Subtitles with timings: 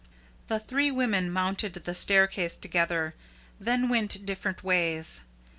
[0.47, 3.13] The three women mounted the staircase together,
[3.59, 5.21] then went different ways.